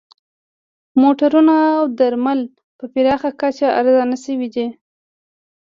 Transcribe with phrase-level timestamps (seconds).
[1.01, 2.39] موټرونه او درمل
[2.77, 4.67] په پراخه کچه ارزانه شوي دي